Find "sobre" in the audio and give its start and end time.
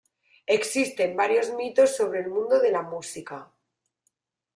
1.95-2.21